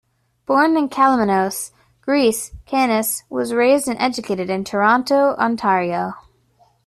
Born 0.47 0.77
in 0.77 0.89
Kalymnos, 0.89 1.69
Greece, 2.01 2.53
Cannis 2.65 3.21
was 3.29 3.53
raised 3.53 3.87
and 3.87 4.01
educated 4.01 4.49
in 4.49 4.63
Toronto, 4.63 5.35
Ontario. 5.37 6.15